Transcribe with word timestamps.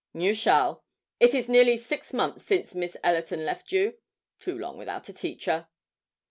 'You 0.13 0.33
shall. 0.33 0.83
It 1.19 1.35
is 1.35 1.47
nearly 1.47 1.77
six 1.77 2.11
months 2.11 2.43
since 2.43 2.73
Miss 2.73 2.97
Ellerton 3.03 3.45
left 3.45 3.71
you 3.71 3.99
too 4.39 4.57
long 4.57 4.79
without 4.79 5.09
a 5.09 5.13
teacher.' 5.13 5.67